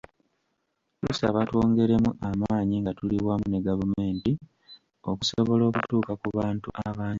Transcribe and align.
Tusaba 1.01 1.39
twongeremu 1.49 2.11
amaanyi 2.29 2.75
nga 2.81 2.91
tuli 2.97 3.17
wamu 3.27 3.45
ne 3.49 3.59
gavumenti 3.67 4.31
okusobola 5.11 5.63
okutuuka 5.69 6.11
ku 6.21 6.27
bantu 6.37 6.67
abangi. 6.87 7.09